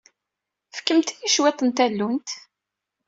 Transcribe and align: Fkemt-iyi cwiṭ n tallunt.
Fkemt-iyi 0.77 1.27
cwiṭ 1.33 1.59
n 1.63 1.69
tallunt. 1.77 2.29